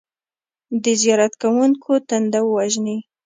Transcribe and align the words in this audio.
د 0.83 0.85
زیارت 1.01 1.33
کوونکو 1.41 1.91
تنده 2.09 2.39
ووژني. 2.43 2.97